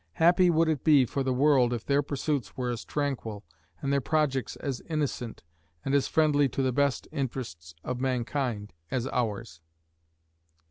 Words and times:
Happy 0.13 0.49
would 0.49 0.67
it 0.67 0.83
be 0.83 1.05
for 1.05 1.21
the 1.21 1.31
world 1.31 1.71
if 1.71 1.85
their 1.85 2.01
pursuits 2.01 2.57
were 2.57 2.71
as 2.71 2.83
tranquil, 2.83 3.43
and 3.83 3.93
their 3.93 4.01
projects 4.01 4.55
as 4.55 4.81
innocent, 4.89 5.43
and 5.85 5.93
as 5.93 6.07
friendly 6.07 6.49
to 6.49 6.63
the 6.63 6.71
best 6.73 7.07
interests 7.11 7.75
of 7.83 7.99
mankind, 8.01 8.73
as 8.89 9.05
ours. 9.09 9.61